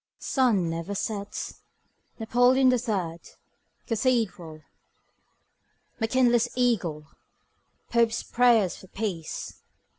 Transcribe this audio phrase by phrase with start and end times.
[0.17, 1.61] Sun never sets.
[2.17, 3.19] Napoleon the third,
[3.85, 4.63] cathedral.
[5.99, 7.05] McKinley's eagle.
[7.91, 9.61] Pope's prayers for peace.